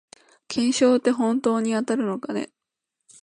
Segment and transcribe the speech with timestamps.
[0.47, 2.49] 懸賞ってほんとに当たるのかね